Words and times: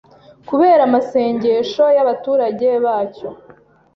kubera 0.49 0.81
amasengesho 0.89 1.83
y'abaturage 1.95 2.67
bacyo. 2.85 3.29